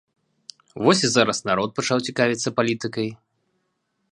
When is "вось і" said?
0.87-1.09